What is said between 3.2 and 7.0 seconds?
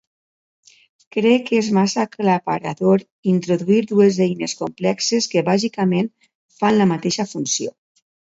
introduir dues eines complexes que bàsicament fan la